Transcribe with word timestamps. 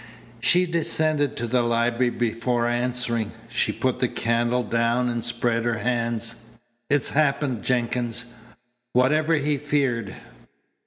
She 0.39 0.65
descended 0.65 1.37
to 1.37 1.45
the 1.45 1.61
library 1.61 2.09
before 2.09 2.67
answering. 2.67 3.33
She 3.49 3.71
put 3.71 3.99
the 3.99 4.07
candle 4.07 4.63
down 4.63 5.09
and 5.09 5.23
spread 5.23 5.63
her 5.63 5.77
hands. 5.77 6.43
"It's 6.89 7.09
happened, 7.09 7.61
Jenkins 7.61 8.25
whatever 8.93 9.35
he 9.35 9.59
feared." 9.59 10.15